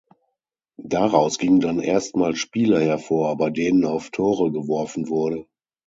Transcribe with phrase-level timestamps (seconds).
[0.81, 5.45] Daraus gingen dann erstmals Spiele hervor, bei denen auf Tore geworfen wurde.